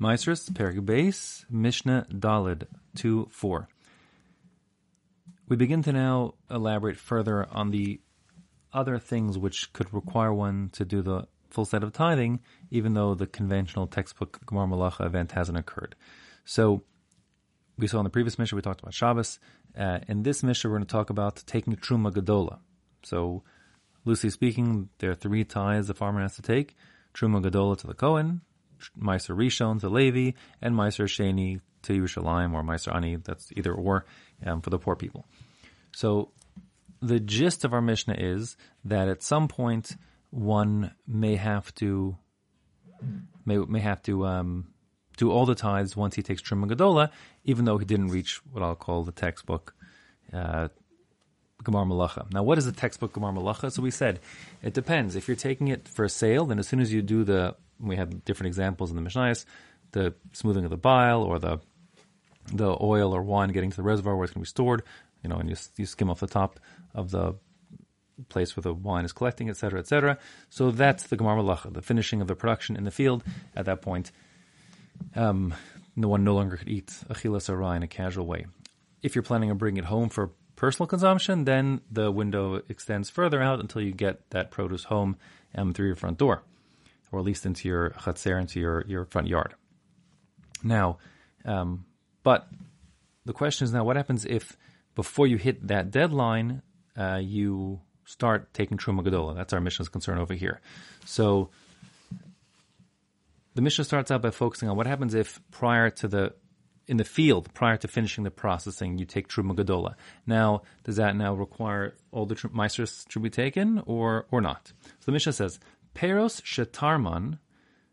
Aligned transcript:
Ma'asros, 0.00 0.50
Perik 0.50 1.50
Mishnah 1.50 2.06
Dalid 2.10 2.66
2 2.96 3.28
4. 3.30 3.68
We 5.48 5.56
begin 5.56 5.82
to 5.84 5.92
now 5.92 6.34
elaborate 6.50 6.98
further 6.98 7.46
on 7.50 7.70
the 7.70 8.00
other 8.74 8.98
things 8.98 9.38
which 9.38 9.72
could 9.72 9.92
require 9.94 10.34
one 10.34 10.68
to 10.72 10.84
do 10.84 11.00
the 11.00 11.26
full 11.48 11.64
set 11.64 11.82
of 11.82 11.94
tithing, 11.94 12.40
even 12.70 12.92
though 12.92 13.14
the 13.14 13.26
conventional 13.26 13.86
textbook 13.86 14.40
Gemar 14.44 14.68
Malacha 14.68 15.06
event 15.06 15.32
hasn't 15.32 15.56
occurred. 15.56 15.94
So, 16.44 16.82
we 17.78 17.86
saw 17.86 17.98
in 17.98 18.04
the 18.04 18.10
previous 18.10 18.38
Mishnah, 18.38 18.56
we 18.56 18.62
talked 18.62 18.82
about 18.82 18.92
Shabbos. 18.92 19.38
Uh, 19.78 20.00
in 20.08 20.24
this 20.24 20.42
Mishnah, 20.42 20.68
we're 20.68 20.76
going 20.76 20.86
to 20.86 20.92
talk 20.92 21.08
about 21.08 21.42
taking 21.46 21.74
Truma 21.74 22.12
Gadola. 22.12 22.58
So, 23.02 23.44
loosely 24.04 24.28
speaking, 24.28 24.90
there 24.98 25.12
are 25.12 25.14
three 25.14 25.44
tithes 25.44 25.88
the 25.88 25.94
farmer 25.94 26.20
has 26.20 26.36
to 26.36 26.42
take 26.42 26.76
Truma 27.14 27.42
Gadola 27.42 27.78
to 27.78 27.86
the 27.86 27.94
Kohen, 27.94 28.42
Meiser 28.98 29.36
Rishon 29.36 29.80
to 29.80 29.88
Levi, 29.88 30.32
and 30.60 30.74
Meiser 30.74 31.06
Sheni 31.06 31.60
to 31.82 31.92
Yerushalayim, 31.92 32.52
or 32.52 32.62
Meiser 32.62 32.94
Ani, 32.94 33.16
that's 33.16 33.50
either 33.56 33.72
or, 33.72 34.06
um, 34.44 34.60
for 34.60 34.70
the 34.70 34.78
poor 34.78 34.96
people. 34.96 35.26
So, 35.94 36.30
the 37.00 37.20
gist 37.20 37.64
of 37.64 37.72
our 37.72 37.82
Mishnah 37.82 38.16
is 38.18 38.56
that 38.84 39.08
at 39.08 39.22
some 39.22 39.48
point 39.48 39.96
one 40.30 40.92
may 41.06 41.36
have 41.36 41.74
to 41.76 42.16
may 43.44 43.58
may 43.58 43.80
have 43.80 44.02
to 44.02 44.26
um, 44.26 44.68
do 45.16 45.30
all 45.30 45.46
the 45.46 45.54
tithes 45.54 45.96
once 45.96 46.14
he 46.14 46.22
takes 46.22 46.42
Truma 46.42 46.70
Gadola, 46.70 47.10
even 47.44 47.64
though 47.64 47.78
he 47.78 47.84
didn't 47.84 48.08
reach 48.08 48.40
what 48.50 48.62
I'll 48.62 48.74
call 48.74 49.04
the 49.04 49.12
textbook 49.12 49.74
uh, 50.32 50.68
Gemar 51.62 51.86
Malacha. 51.86 52.32
Now, 52.32 52.42
what 52.42 52.58
is 52.58 52.66
the 52.66 52.72
textbook 52.72 53.12
Gemar 53.12 53.34
Malacha? 53.34 53.72
So 53.72 53.82
we 53.82 53.90
said 53.90 54.20
it 54.62 54.74
depends. 54.74 55.16
If 55.16 55.28
you're 55.28 55.36
taking 55.36 55.68
it 55.68 55.88
for 55.88 56.04
a 56.04 56.08
sale, 56.08 56.46
then 56.46 56.58
as 56.58 56.68
soon 56.68 56.80
as 56.80 56.92
you 56.92 57.02
do 57.02 57.24
the, 57.24 57.56
we 57.80 57.96
have 57.96 58.24
different 58.24 58.48
examples 58.48 58.90
in 58.90 58.96
the 58.96 59.02
Mishnayos, 59.02 59.44
the 59.92 60.14
smoothing 60.32 60.64
of 60.64 60.70
the 60.70 60.76
bile 60.76 61.22
or 61.22 61.38
the 61.38 61.60
the 62.52 62.76
oil 62.80 63.12
or 63.14 63.22
wine 63.22 63.48
getting 63.48 63.70
to 63.70 63.76
the 63.76 63.82
reservoir 63.82 64.14
where 64.14 64.24
it's 64.24 64.32
going 64.32 64.44
to 64.44 64.46
be 64.46 64.48
stored, 64.48 64.82
you 65.22 65.28
know, 65.28 65.36
and 65.36 65.50
you, 65.50 65.56
you 65.76 65.84
skim 65.84 66.08
off 66.08 66.20
the 66.20 66.28
top 66.28 66.60
of 66.94 67.10
the 67.10 67.34
place 68.28 68.56
where 68.56 68.62
the 68.62 68.72
wine 68.72 69.04
is 69.04 69.12
collecting, 69.12 69.50
etc., 69.50 69.80
etc. 69.80 70.18
So 70.48 70.70
that's 70.70 71.04
the 71.04 71.16
Gemar 71.16 71.36
Malacha, 71.36 71.72
the 71.72 71.82
finishing 71.82 72.20
of 72.20 72.28
the 72.28 72.36
production 72.36 72.76
in 72.76 72.84
the 72.84 72.90
field. 72.90 73.24
At 73.54 73.66
that 73.66 73.82
point, 73.82 74.12
um, 75.14 75.54
no 75.96 76.08
one 76.08 76.24
no 76.24 76.34
longer 76.34 76.56
could 76.56 76.68
eat 76.68 76.88
achilas 77.08 77.50
arah 77.50 77.76
in 77.76 77.82
a 77.82 77.88
casual 77.88 78.26
way. 78.26 78.46
If 79.02 79.14
you're 79.14 79.22
planning 79.22 79.50
on 79.50 79.58
bringing 79.58 79.78
it 79.78 79.86
home 79.86 80.08
for 80.08 80.30
personal 80.56 80.86
consumption, 80.86 81.44
then 81.44 81.80
the 81.90 82.10
window 82.10 82.62
extends 82.68 83.10
further 83.10 83.42
out 83.42 83.60
until 83.60 83.82
you 83.82 83.92
get 83.92 84.30
that 84.30 84.50
produce 84.50 84.84
home 84.84 85.16
um, 85.54 85.72
through 85.72 85.86
your 85.86 85.96
front 85.96 86.18
door, 86.18 86.42
or 87.16 87.20
at 87.20 87.24
least 87.24 87.46
into 87.46 87.66
your 87.66 87.90
chatzer, 87.90 88.38
into 88.38 88.60
your, 88.60 88.84
your 88.86 89.06
front 89.06 89.26
yard. 89.26 89.54
Now, 90.62 90.98
um, 91.46 91.86
but 92.22 92.46
the 93.24 93.32
question 93.32 93.64
is 93.64 93.72
now, 93.72 93.84
what 93.84 93.96
happens 93.96 94.26
if 94.26 94.56
before 94.94 95.26
you 95.26 95.38
hit 95.38 95.66
that 95.68 95.90
deadline, 95.90 96.60
uh, 96.96 97.20
you 97.22 97.80
start 98.04 98.52
taking 98.52 98.76
Truma 98.76 99.02
Gadola. 99.02 99.34
That's 99.34 99.54
our 99.54 99.60
Mishnah's 99.60 99.88
concern 99.88 100.18
over 100.18 100.34
here. 100.34 100.60
So 101.06 101.48
the 103.54 103.62
Mishnah 103.62 103.84
starts 103.84 104.10
out 104.10 104.20
by 104.20 104.30
focusing 104.30 104.68
on 104.68 104.76
what 104.76 104.86
happens 104.86 105.14
if 105.14 105.40
prior 105.50 105.88
to 105.90 106.08
the 106.08 106.34
in 106.88 106.98
the 106.98 107.04
field, 107.04 107.52
prior 107.52 107.76
to 107.76 107.88
finishing 107.88 108.22
the 108.22 108.30
processing, 108.30 108.96
you 108.96 109.04
take 109.04 109.26
Truma 109.28 109.56
Gadola. 109.56 109.94
Now, 110.24 110.62
does 110.84 110.96
that 110.96 111.16
now 111.16 111.34
require 111.34 111.96
all 112.12 112.26
the 112.26 112.36
tr- 112.36 112.48
meisters 112.48 113.04
to 113.08 113.18
be 113.18 113.30
taken 113.30 113.82
or 113.86 114.26
or 114.30 114.40
not? 114.40 114.72
So 114.84 115.06
the 115.06 115.12
Mishnah 115.12 115.32
says, 115.32 115.58
Peros 115.96 116.42
shetarman, 116.42 117.38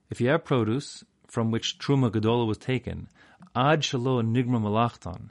if 0.10 0.20
you 0.20 0.28
have 0.28 0.44
produce 0.44 1.06
from 1.26 1.52
which 1.52 1.80
Truma 1.80 2.12
Gadola 2.12 2.46
was 2.46 2.58
taken, 2.58 3.08
ad 3.56 3.80
shalo 3.80 4.22
nigma 4.22 4.60
malachtan, 4.62 5.30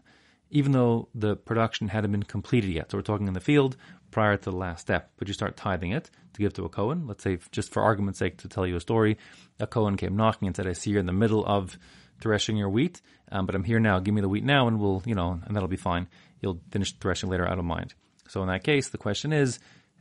even 0.48 0.73
though 0.73 1.09
the 1.15 1.37
production 1.37 1.89
hadn't 1.89 2.12
been 2.12 2.23
completed 2.23 2.70
yet. 2.70 2.91
So 2.91 2.97
we're 2.97 3.03
talking 3.03 3.28
in 3.28 3.34
the 3.34 3.41
field 3.41 3.77
prior 4.11 4.38
to 4.38 4.50
the 4.50 4.56
last 4.56 4.81
step, 4.81 5.12
but 5.19 5.28
you 5.28 5.34
start 5.34 5.59
tithing 5.59 5.91
it 5.91 6.10
to 6.33 6.41
give 6.41 6.55
to 6.55 6.65
a 6.65 6.71
Cohen. 6.71 7.06
Let's 7.06 7.22
say, 7.22 7.38
just 7.50 7.75
for 7.75 7.83
argument's 7.83 8.19
sake, 8.19 8.38
to 8.38 8.49
tell 8.49 8.66
you 8.66 8.77
a 8.77 8.81
story, 8.81 9.19
a 9.60 9.66
Cohen 9.66 9.99
came 9.99 10.16
knocking 10.16 10.49
and 10.49 10.56
said, 10.56 10.66
I 10.66 10.72
see 10.72 10.93
you're 10.93 11.00
in 11.00 11.06
the 11.06 11.12
middle 11.12 11.44
of 11.44 11.78
threshing 12.22 12.56
your 12.56 12.71
wheat, 12.71 13.03
um, 13.31 13.44
but 13.44 13.54
I'm 13.54 13.65
here 13.65 13.81
now. 13.81 13.99
Give 13.99 14.15
me 14.15 14.22
the 14.22 14.31
wheat 14.31 14.44
now 14.44 14.66
and 14.66 14.81
we'll, 14.81 15.03
you 15.04 15.15
know, 15.15 15.39
and 15.44 15.54
that'll 15.54 15.69
be 15.69 15.77
fine. 15.77 16.09
You'll 16.41 16.60
finish 16.71 16.93
threshing 16.93 17.28
later 17.28 17.47
out 17.47 17.59
of 17.59 17.66
mind. 17.66 17.93
So 18.28 18.41
in 18.41 18.49
that 18.49 18.65
case, 18.65 18.89
the 18.89 18.99
question 18.99 19.34
is, 19.34 19.59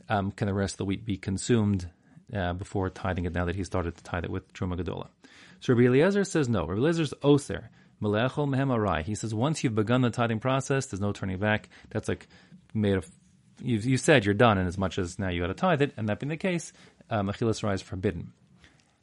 um, 0.08 0.30
can 0.30 0.46
the 0.46 0.54
rest 0.54 0.74
of 0.74 0.78
the 0.78 0.84
wheat 0.86 1.04
be 1.04 1.18
consumed 1.18 1.90
uh, 2.34 2.52
before 2.52 2.90
tithing 2.90 3.24
it 3.24 3.32
now 3.32 3.44
that 3.44 3.56
he 3.56 3.64
started 3.64 3.96
to 3.96 4.02
tithe 4.02 4.24
it 4.24 4.30
with 4.30 4.52
Truma 4.52 4.80
Gadola? 4.80 5.08
So 5.60 5.74
Rabbi 5.74 5.86
Eliezer 5.86 6.24
says 6.24 6.48
no. 6.48 6.66
Rabbi 6.66 6.80
Eliezer's 6.80 7.14
oser. 7.22 7.70
Melechol 8.02 8.48
mehem 8.48 9.04
He 9.04 9.14
says 9.14 9.34
once 9.34 9.62
you've 9.62 9.74
begun 9.74 10.00
the 10.00 10.10
tithing 10.10 10.40
process, 10.40 10.86
there's 10.86 11.00
no 11.00 11.12
turning 11.12 11.38
back. 11.38 11.68
That's 11.90 12.08
like 12.08 12.26
made 12.74 12.94
of. 12.94 13.08
You, 13.62 13.78
you 13.78 13.96
said 13.96 14.24
you're 14.24 14.34
done, 14.34 14.58
and 14.58 14.66
as 14.66 14.76
much 14.76 14.98
as 14.98 15.20
now 15.20 15.28
you 15.28 15.40
got 15.40 15.46
to 15.48 15.54
tithe 15.54 15.82
it, 15.82 15.92
and 15.96 16.08
that 16.08 16.18
being 16.18 16.30
the 16.30 16.36
case, 16.36 16.72
um, 17.10 17.28
achilas 17.28 17.74
is 17.74 17.82
forbidden. 17.82 18.32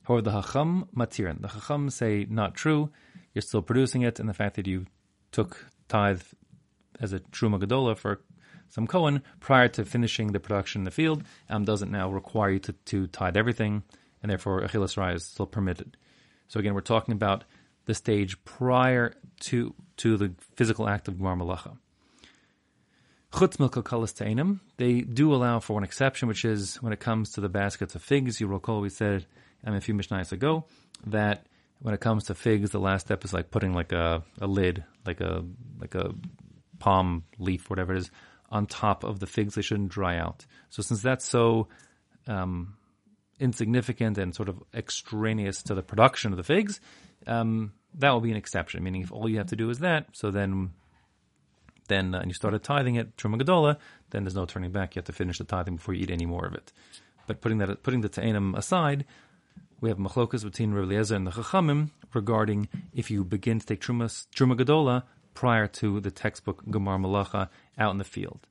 However, 0.04 0.22
the 0.22 0.32
hacham 0.32 0.90
matirin, 0.94 1.42
the 1.42 1.48
hacham 1.48 1.90
say 1.90 2.26
not 2.30 2.56
true. 2.56 2.90
You're 3.34 3.42
still 3.42 3.62
producing 3.62 4.02
it, 4.02 4.20
and 4.20 4.28
the 4.28 4.34
fact 4.34 4.58
that 4.58 4.68
you 4.68 4.86
took 5.32 5.66
tithe 5.88 6.24
as 7.00 7.14
a 7.14 7.20
truma 7.20 7.62
gadola 7.62 7.96
for 7.96 8.22
some 8.70 8.88
Cohen 8.88 9.24
prior 9.40 9.68
to 9.70 9.86
finishing 9.86 10.32
the 10.32 10.40
production 10.40 10.82
in 10.82 10.86
the 10.86 10.92
field 10.92 11.24
um, 11.50 11.66
doesn't 11.66 11.92
now 11.92 12.10
require 12.10 12.52
you 12.52 12.60
to, 12.60 12.74
to 12.74 13.08
tithe 13.08 13.38
everything, 13.38 13.84
and 14.22 14.30
therefore 14.30 14.62
achilas 14.62 15.16
is 15.16 15.26
still 15.26 15.48
permitted. 15.48 15.98
So 16.48 16.60
again, 16.60 16.74
we're 16.74 16.82
talking 16.82 17.14
about 17.14 17.44
the 17.86 17.94
stage 17.94 18.44
prior 18.44 19.14
to 19.42 19.74
to 19.98 20.18
the 20.18 20.34
physical 20.56 20.88
act 20.88 21.08
of 21.08 21.16
Gemar 21.16 21.38
Malacha. 21.38 21.78
Chutz 23.32 23.58
milkakalas 23.58 24.14
teinim, 24.14 24.60
they 24.78 25.02
do 25.02 25.34
allow 25.34 25.60
for 25.60 25.74
one 25.74 25.84
exception, 25.84 26.28
which 26.28 26.46
is 26.46 26.82
when 26.82 26.94
it 26.94 27.00
comes 27.00 27.34
to 27.34 27.42
the 27.42 27.50
baskets 27.50 27.94
of 27.96 28.02
figs. 28.02 28.42
You 28.42 28.48
recall 28.48 28.82
we 28.82 28.90
said 28.90 29.26
um, 29.64 29.76
a 29.76 29.82
few 29.82 29.94
mishnayos 29.94 30.32
ago 30.32 30.66
that 31.06 31.46
when 31.80 31.94
it 31.94 32.00
comes 32.00 32.26
to 32.26 32.36
figs, 32.36 32.72
the 32.72 32.80
last 32.80 33.06
step 33.06 33.24
is 33.24 33.34
like 33.34 33.52
putting 33.52 33.74
like 33.74 33.92
a, 33.92 34.24
a 34.42 34.48
lid, 34.48 34.84
like 35.06 35.22
a 35.22 35.46
like 35.80 35.96
a 35.96 36.14
palm 36.80 37.24
leaf, 37.38 37.70
whatever 37.70 37.94
it 37.94 38.00
is, 38.00 38.12
on 38.52 38.66
top 38.66 39.04
of 39.04 39.20
the 39.20 39.28
figs. 39.28 39.56
They 39.56 39.62
shouldn't 39.62 39.90
dry 39.90 40.18
out. 40.18 40.46
So 40.70 40.82
since 40.82 41.02
that's 41.02 41.26
so 41.26 41.68
um, 42.28 42.76
insignificant 43.40 44.18
and 44.18 44.36
sort 44.36 44.50
of 44.50 44.62
extraneous 44.74 45.64
to 45.64 45.76
the 45.76 45.84
production 45.84 46.32
of 46.32 46.38
the 46.38 46.44
figs, 46.44 46.80
um, 47.28 47.74
that 47.96 48.12
will 48.12 48.22
be 48.22 48.32
an 48.32 48.38
exception. 48.38 48.84
Meaning, 48.84 49.02
if 49.02 49.12
all 49.12 49.30
you 49.30 49.38
have 49.38 49.48
to 49.48 49.56
do 49.56 49.70
is 49.70 49.80
that, 49.80 50.08
so 50.14 50.32
then, 50.32 50.72
then 51.88 52.14
uh, 52.14 52.20
and 52.20 52.30
you 52.30 52.34
started 52.34 52.64
tithing 52.64 52.96
it 52.96 53.16
truma 53.18 53.42
gadola, 53.42 53.78
then 54.12 54.24
there's 54.24 54.36
no 54.36 54.46
turning 54.46 54.72
back. 54.72 54.96
You 54.96 55.00
have 55.00 55.06
to 55.06 55.14
finish 55.14 55.38
the 55.38 55.44
tithing 55.44 55.78
before 55.78 55.94
you 55.94 56.04
eat 56.04 56.12
any 56.12 56.26
more 56.26 56.46
of 56.46 56.54
it. 56.54 56.72
But 57.28 57.42
putting 57.42 57.60
that 57.60 57.84
putting 57.84 58.02
the 58.02 58.10
ta'anim 58.10 58.58
aside, 58.58 59.06
we 59.82 59.90
have 59.90 59.98
machlokas 59.98 60.44
between 60.44 60.74
Rabbi 60.74 60.94
Eliezer 60.94 61.16
and 61.16 61.28
the 61.28 61.32
Chachamim 61.32 61.92
regarding 62.14 62.70
if 62.94 63.12
you 63.12 63.24
begin 63.24 63.60
to 63.60 63.66
take 63.66 63.82
truma 63.82 64.06
truma 64.36 64.56
gadola 64.60 65.04
prior 65.40 65.68
to 65.68 66.02
the 66.02 66.12
textbook 66.12 66.66
Gemar 66.66 67.00
Malacha 67.00 67.48
out 67.78 67.92
in 67.92 67.98
the 67.98 68.04
field. 68.04 68.46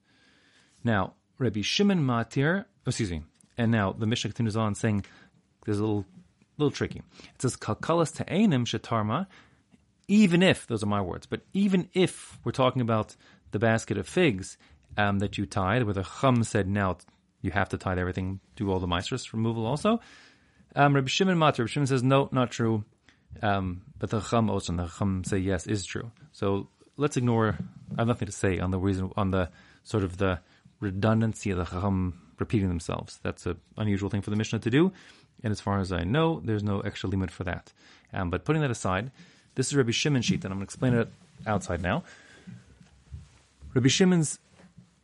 Now, 0.82 1.12
Rabbi 1.36 1.60
Shimon 1.60 2.00
Matir, 2.00 2.64
excuse 2.86 3.10
me, 3.10 3.24
and 3.58 3.70
now 3.70 3.92
the 3.92 4.06
Mishnah 4.06 4.30
continues 4.30 4.56
on 4.56 4.74
saying 4.74 5.04
there's 5.66 5.80
a 5.80 5.82
little 5.82 6.06
little 6.56 6.70
tricky. 6.70 7.02
It 7.34 7.42
says 7.42 7.56
kalkalas 7.56 8.16
ta'enim 8.16 8.64
shetarma, 8.64 9.26
even 10.08 10.42
if 10.42 10.66
those 10.66 10.82
are 10.82 10.86
my 10.86 11.02
words, 11.02 11.26
but 11.26 11.42
even 11.52 11.90
if 11.92 12.38
we're 12.42 12.52
talking 12.52 12.80
about 12.80 13.16
the 13.50 13.58
basket 13.58 13.98
of 13.98 14.08
figs 14.08 14.56
um, 14.96 15.18
that 15.18 15.36
you 15.36 15.44
tied, 15.44 15.82
where 15.82 15.92
the 15.92 16.08
chum 16.22 16.42
said 16.42 16.66
now 16.66 16.96
you 17.42 17.50
have 17.50 17.68
to 17.68 17.76
tie 17.76 17.98
everything, 17.98 18.40
do 18.56 18.72
all 18.72 18.80
the 18.80 18.86
meisters 18.86 19.30
removal 19.34 19.66
also. 19.66 20.00
Um, 20.74 20.94
Rabbi 20.94 21.08
Shimon 21.08 21.36
Matir, 21.36 21.58
Rabbi 21.58 21.70
Shimon 21.70 21.86
says 21.86 22.02
no, 22.02 22.30
not 22.32 22.50
true. 22.50 22.82
Um, 23.42 23.82
but 23.98 24.08
the 24.08 24.20
chum 24.20 24.48
also, 24.48 24.72
and 24.72 24.80
the 24.80 24.86
chum 24.86 25.22
say 25.22 25.36
yes, 25.36 25.66
is 25.66 25.84
true. 25.84 26.10
So 26.32 26.70
let's 26.98 27.16
ignore. 27.16 27.56
I 27.96 28.02
have 28.02 28.08
nothing 28.08 28.26
to 28.26 28.32
say 28.32 28.58
on 28.58 28.70
the 28.70 28.78
reason 28.78 29.10
on 29.16 29.30
the 29.30 29.48
sort 29.84 30.04
of 30.04 30.18
the 30.18 30.40
redundancy 30.80 31.50
of 31.50 31.56
the 31.56 31.64
chum 31.64 32.20
repeating 32.38 32.68
themselves. 32.68 33.18
That's 33.22 33.46
an 33.46 33.58
unusual 33.78 34.10
thing 34.10 34.20
for 34.20 34.30
the 34.30 34.36
Mishnah 34.36 34.58
to 34.58 34.70
do. 34.70 34.92
And 35.42 35.50
as 35.50 35.60
far 35.60 35.80
as 35.80 35.92
I 35.92 36.04
know, 36.04 36.40
there's 36.44 36.62
no 36.62 36.80
extra 36.80 37.08
limit 37.08 37.30
for 37.30 37.44
that. 37.44 37.72
Um, 38.12 38.28
but 38.28 38.44
putting 38.44 38.60
that 38.62 38.70
aside, 38.70 39.10
this 39.54 39.68
is 39.68 39.74
Rabbi 39.74 39.92
Shimon's 39.92 40.24
sheet, 40.24 40.44
and 40.44 40.52
I'm 40.52 40.58
going 40.58 40.66
to 40.66 40.70
explain 40.70 40.94
it 40.94 41.08
outside 41.46 41.80
now. 41.80 42.02
Rabbi 43.74 43.88
Shimon's 43.88 44.38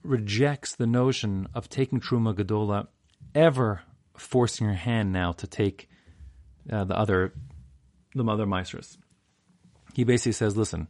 rejects 0.03 0.75
the 0.75 0.87
notion 0.87 1.49
of 1.55 1.69
taking 1.69 2.01
Truma 2.01 2.35
Gadola 2.35 2.89
ever 3.35 3.83
forcing 4.17 4.67
your 4.67 4.77
hand 4.77 5.13
now 5.13 5.33
to 5.33 5.47
take 5.47 5.89
uh, 6.71 6.85
the 6.85 6.97
other 6.97 7.33
the 8.15 8.25
mother 8.25 8.47
Meisters. 8.47 8.97
He 9.93 10.05
basically 10.05 10.33
says, 10.33 10.57
listen, 10.57 10.89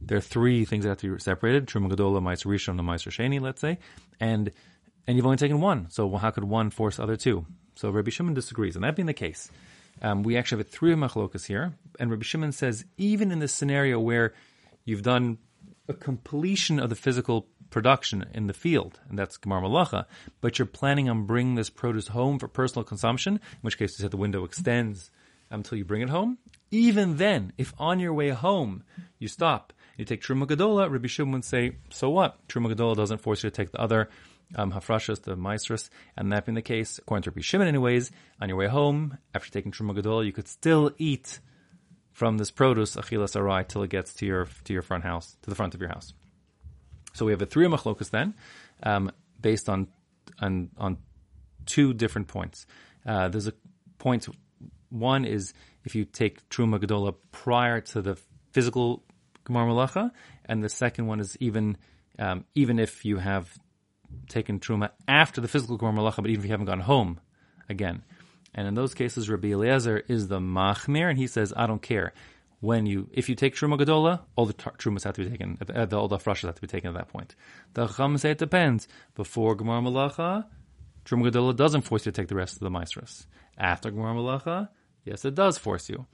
there 0.00 0.18
are 0.18 0.22
three 0.22 0.64
things 0.64 0.84
that 0.84 0.90
have 0.90 0.98
to 0.98 1.14
be 1.14 1.20
separated: 1.20 1.66
Truma 1.66 1.90
Gadola, 1.90 2.22
Meister 2.22 2.48
Rishon, 2.48 2.78
and 2.78 2.84
Meister 2.84 3.10
Sheni, 3.10 3.40
let's 3.40 3.60
say, 3.60 3.78
and 4.20 4.50
and 5.06 5.16
you've 5.16 5.26
only 5.26 5.38
taken 5.38 5.60
one. 5.60 5.90
So 5.90 6.16
how 6.16 6.30
could 6.30 6.44
one 6.44 6.70
force 6.70 6.98
other 6.98 7.16
two? 7.16 7.46
So 7.76 7.90
Rabbi 7.90 8.10
Shimon 8.10 8.34
disagrees, 8.34 8.76
and 8.76 8.84
that 8.84 8.96
being 8.96 9.06
the 9.06 9.14
case, 9.14 9.50
Um, 10.02 10.24
we 10.24 10.36
actually 10.36 10.58
have 10.62 10.70
three 10.70 10.94
machlokas 10.94 11.46
here, 11.46 11.74
and 12.00 12.10
Rabbi 12.10 12.24
Shimon 12.24 12.52
says 12.52 12.84
even 12.96 13.30
in 13.30 13.38
this 13.38 13.54
scenario 13.54 14.00
where 14.00 14.34
you've 14.84 15.02
done 15.02 15.38
a 15.88 15.94
completion 15.94 16.80
of 16.80 16.88
the 16.90 16.96
physical 16.96 17.46
production 17.70 18.26
in 18.34 18.46
the 18.46 18.54
field, 18.54 18.98
and 19.08 19.18
that's 19.18 19.38
Gemar 19.38 19.62
Malacha, 19.62 20.06
but 20.40 20.58
you're 20.58 20.66
planning 20.66 21.08
on 21.08 21.26
bringing 21.26 21.54
this 21.54 21.70
produce 21.70 22.08
home 22.08 22.38
for 22.38 22.48
personal 22.48 22.84
consumption, 22.84 23.34
in 23.34 23.60
which 23.62 23.78
case 23.78 23.96
you 23.96 24.02
said 24.02 24.10
the 24.10 24.16
window 24.16 24.44
extends 24.44 25.10
until 25.50 25.78
you 25.78 25.84
bring 25.84 26.02
it 26.02 26.10
home. 26.10 26.38
Even 26.70 27.16
then, 27.16 27.52
if 27.56 27.72
on 27.78 28.00
your 28.00 28.12
way 28.12 28.30
home 28.30 28.82
you 29.20 29.28
stop, 29.28 29.72
you 29.96 30.04
take 30.04 30.22
Truma 30.22 30.46
Gadola, 30.46 30.90
Rabbi 30.90 31.06
Shimon 31.06 31.32
would 31.32 31.44
say, 31.44 31.76
so 31.90 32.10
what? 32.10 32.46
Truma 32.48 32.72
Gadola 32.72 32.96
doesn't 32.96 33.18
force 33.18 33.42
you 33.42 33.50
to 33.50 33.56
take 33.56 33.72
the 33.72 33.80
other 33.80 34.08
um, 34.56 34.72
hafrashas, 34.72 35.22
the 35.22 35.36
maestras, 35.36 35.90
and 36.16 36.32
that 36.32 36.46
being 36.46 36.54
the 36.54 36.62
case, 36.62 36.98
according 36.98 37.22
to 37.22 37.30
Rabbi 37.30 37.40
Shimon 37.40 37.68
anyways, 37.68 38.10
on 38.40 38.48
your 38.48 38.58
way 38.58 38.66
home, 38.66 39.18
after 39.34 39.50
taking 39.50 39.72
Truma 39.72 39.96
Gadola, 39.96 40.24
you 40.24 40.32
could 40.32 40.48
still 40.48 40.90
eat 40.98 41.40
from 42.12 42.38
this 42.38 42.50
produce, 42.50 42.96
achilas 42.96 43.34
arai, 43.34 43.66
till 43.66 43.82
it 43.82 43.90
gets 43.90 44.14
to 44.14 44.26
your, 44.26 44.48
to 44.64 44.72
your 44.72 44.82
front 44.82 45.04
house, 45.04 45.36
to 45.42 45.50
the 45.50 45.56
front 45.56 45.74
of 45.74 45.80
your 45.80 45.90
house. 45.90 46.12
So 47.12 47.26
we 47.26 47.32
have 47.32 47.42
a 47.42 47.46
three 47.46 47.66
machlokas 47.66 48.10
then, 48.10 48.34
um, 48.82 49.10
based 49.40 49.68
on, 49.68 49.88
on, 50.40 50.70
on 50.78 50.98
two 51.66 51.94
different 51.94 52.28
points. 52.28 52.66
Uh, 53.06 53.28
there's 53.28 53.48
a 53.48 53.52
point, 53.98 54.28
one 54.90 55.24
is 55.24 55.54
if 55.84 55.94
you 55.94 56.04
take 56.04 56.48
Truma 56.48 56.78
Gadola 56.78 57.14
prior 57.32 57.80
to 57.80 58.02
the 58.02 58.16
physical 58.52 59.02
Gemar 59.44 59.66
Malacha, 59.68 60.10
and 60.44 60.62
the 60.62 60.68
second 60.68 61.06
one 61.06 61.20
is 61.20 61.36
even 61.40 61.76
um, 62.18 62.44
even 62.54 62.78
if 62.78 63.04
you 63.04 63.18
have 63.18 63.52
taken 64.28 64.60
Truma 64.60 64.90
after 65.08 65.40
the 65.40 65.48
physical 65.48 65.78
Gemar 65.78 65.94
Malacha, 65.94 66.16
but 66.16 66.30
even 66.30 66.40
if 66.40 66.44
you 66.44 66.50
haven't 66.52 66.66
gone 66.66 66.80
home 66.80 67.20
again. 67.68 68.02
And 68.54 68.68
in 68.68 68.74
those 68.74 68.94
cases, 68.94 69.28
Rabbi 69.28 69.48
Eliezer 69.48 70.02
is 70.08 70.28
the 70.28 70.38
Machmir, 70.38 71.08
and 71.10 71.18
he 71.18 71.26
says, 71.26 71.52
I 71.56 71.66
don't 71.66 71.82
care. 71.82 72.12
When 72.60 72.86
you, 72.86 73.08
if 73.12 73.28
you 73.28 73.34
take 73.34 73.54
Truma 73.54 73.78
Gadola, 73.78 74.20
all 74.36 74.46
the 74.46 74.52
tar- 74.52 74.74
Trumas 74.78 75.04
have 75.04 75.14
to 75.16 75.24
be 75.24 75.30
taken, 75.30 75.58
uh, 75.74 75.84
the, 75.84 75.98
all 75.98 76.08
the 76.08 76.18
Frashas 76.18 76.46
have 76.46 76.54
to 76.54 76.60
be 76.60 76.66
taken 76.66 76.88
at 76.88 76.94
that 76.94 77.08
point. 77.08 77.34
The 77.74 77.86
Chacham 77.88 78.16
say 78.16 78.30
it 78.30 78.38
depends. 78.38 78.88
Before 79.16 79.56
Gemar 79.56 79.82
Malacha, 79.82 80.46
Truma 81.04 81.28
Gadola 81.28 81.54
doesn't 81.54 81.82
force 81.82 82.06
you 82.06 82.12
to 82.12 82.20
take 82.20 82.28
the 82.28 82.36
rest 82.36 82.54
of 82.54 82.60
the 82.60 82.70
Maestros. 82.70 83.26
After 83.58 83.90
Gemar 83.90 84.14
Malacha, 84.14 84.68
yes, 85.04 85.24
it 85.24 85.34
does 85.34 85.58
force 85.58 85.88
you. 85.88 86.06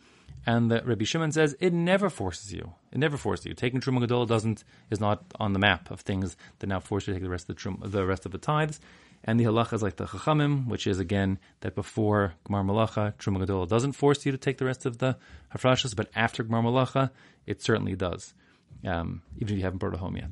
And 0.47 0.71
the 0.71 0.83
Rabbi 0.85 1.05
Shimon 1.05 1.33
says 1.33 1.57
it 1.61 1.73
never 1.73 2.09
forces 2.09 2.53
you. 2.53 2.73
It 2.93 2.99
never 2.99 3.17
forces 3.17 3.47
you. 3.47 3.55
Taking 3.55 3.81
Truma 3.81 4.01
Gadol 4.01 4.27
doesn't 4.27 4.65
is 4.91 5.01
not 5.01 5.25
on 5.39 5.53
the 5.53 5.59
map 5.59 5.91
of 5.91 6.01
things 6.01 6.37
that 6.59 6.67
now 6.67 6.81
force 6.81 7.07
you 7.07 7.13
to 7.13 7.19
take 7.19 7.25
the 7.25 7.31
rest 7.31 7.49
of 7.49 7.57
the 7.57 7.61
trum, 7.61 7.83
the 7.85 8.07
rest 8.07 8.27
of 8.27 8.33
the 8.33 8.39
tithes. 8.39 8.81
And 9.23 9.39
the 9.39 9.45
halacha 9.45 9.75
is 9.75 9.83
like 9.83 9.97
the 9.97 10.07
Chachamim, 10.07 10.67
which 10.67 10.87
is 10.87 10.99
again 10.99 11.39
that 11.61 11.75
before 11.75 12.35
Gmar 12.49 12.65
Malacha, 12.65 13.15
Truma 13.17 13.41
Gadol 13.41 13.67
doesn't 13.67 13.93
force 13.93 14.25
you 14.25 14.33
to 14.33 14.39
take 14.39 14.57
the 14.57 14.65
rest 14.65 14.87
of 14.87 14.99
the 14.99 15.19
hafrashas, 15.55 15.95
but 15.95 16.09
after 16.15 16.43
Gmar 16.43 16.65
Malacha, 16.65 17.11
it 17.47 17.61
certainly 17.61 17.95
does, 17.95 18.33
um, 18.87 19.21
even 19.37 19.55
if 19.55 19.59
you 19.59 19.65
haven't 19.65 19.79
brought 19.79 19.93
it 19.93 20.01
home 20.01 20.17
yet. 20.17 20.31